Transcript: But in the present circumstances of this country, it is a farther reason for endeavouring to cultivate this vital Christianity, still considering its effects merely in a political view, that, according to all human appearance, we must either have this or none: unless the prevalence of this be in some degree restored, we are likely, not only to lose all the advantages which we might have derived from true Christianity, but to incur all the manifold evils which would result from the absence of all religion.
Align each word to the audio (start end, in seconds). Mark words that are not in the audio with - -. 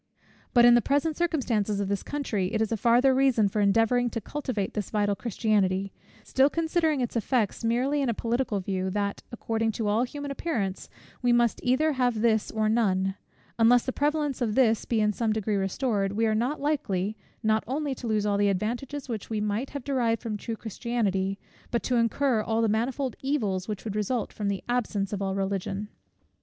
But 0.55 0.65
in 0.65 0.73
the 0.73 0.81
present 0.81 1.15
circumstances 1.15 1.79
of 1.79 1.87
this 1.87 2.01
country, 2.01 2.51
it 2.53 2.59
is 2.59 2.71
a 2.71 2.75
farther 2.75 3.13
reason 3.13 3.47
for 3.47 3.61
endeavouring 3.61 4.09
to 4.09 4.19
cultivate 4.19 4.73
this 4.73 4.89
vital 4.89 5.15
Christianity, 5.15 5.93
still 6.23 6.49
considering 6.49 7.01
its 7.01 7.15
effects 7.15 7.63
merely 7.63 8.01
in 8.01 8.09
a 8.09 8.15
political 8.15 8.59
view, 8.59 8.89
that, 8.89 9.21
according 9.31 9.73
to 9.73 9.87
all 9.87 10.01
human 10.01 10.31
appearance, 10.31 10.89
we 11.21 11.31
must 11.31 11.59
either 11.63 11.91
have 11.93 12.19
this 12.21 12.49
or 12.49 12.67
none: 12.67 13.13
unless 13.59 13.85
the 13.85 13.93
prevalence 13.93 14.41
of 14.41 14.55
this 14.55 14.85
be 14.85 15.01
in 15.01 15.13
some 15.13 15.33
degree 15.33 15.55
restored, 15.55 16.13
we 16.13 16.25
are 16.25 16.33
likely, 16.33 17.15
not 17.43 17.63
only 17.67 17.93
to 17.93 18.07
lose 18.07 18.25
all 18.25 18.39
the 18.39 18.49
advantages 18.49 19.07
which 19.07 19.29
we 19.29 19.39
might 19.39 19.69
have 19.69 19.83
derived 19.83 20.19
from 20.23 20.35
true 20.35 20.55
Christianity, 20.55 21.37
but 21.69 21.83
to 21.83 21.97
incur 21.97 22.41
all 22.41 22.63
the 22.63 22.67
manifold 22.67 23.15
evils 23.21 23.67
which 23.67 23.83
would 23.85 23.95
result 23.95 24.33
from 24.33 24.47
the 24.47 24.63
absence 24.67 25.13
of 25.13 25.21
all 25.21 25.35
religion. 25.35 25.89